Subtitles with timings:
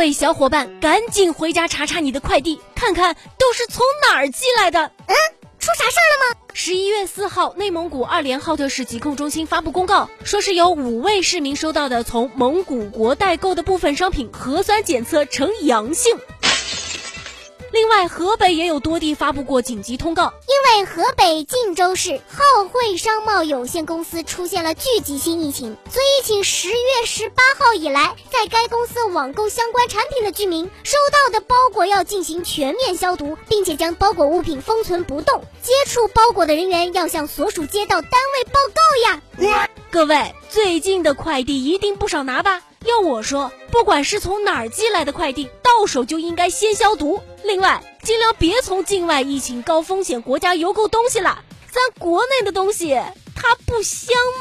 [0.00, 4.80] 位小伙伴，赶紧回家查查你的快递，看看都是从哪儿寄来的。
[4.80, 5.14] 嗯，
[5.58, 6.40] 出啥事儿了吗？
[6.54, 16.18] 十一月四号，内蒙古二连浩特市疾控中心发布公告，说是有五位市民收到的从蒙古国代购的部分商品核酸检测呈阳性。
[17.72, 39.68] 另外，河北也有多地发布过紧急通告，因为河北晋州市浩汇商贸有限公司出现了聚集性疫情，所以请十月十八号以来在该公司网购相关产品的居民收到的包裹要进行全面消毒，并且将包裹物品封存不动，接触包裹的人员要向所属街道单位报告呀。
[39.90, 42.62] 各位，最近的快递一定不少拿吧？
[42.86, 47.20] 要我说，不管是从哪儿寄来的快递，到手就应该先消毒。
[47.44, 52.98] 另外，尽量别从境外疫情高风险国家邮购东西了，咱国内的东西
[53.36, 54.39] 它不香吗？